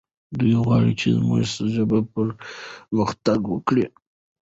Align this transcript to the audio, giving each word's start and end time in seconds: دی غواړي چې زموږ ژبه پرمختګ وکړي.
دی 0.39 0.51
غواړي 0.65 0.93
چې 1.01 1.07
زموږ 1.17 1.41
ژبه 1.73 1.99
پرمختګ 2.93 3.39
وکړي. 3.53 3.85